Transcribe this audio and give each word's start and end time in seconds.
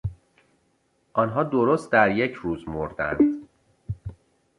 آنها 1.13 1.43
درست 1.43 1.91
در 1.91 2.11
یک 2.17 2.33
روز 2.33 2.69
مردند. 2.69 3.19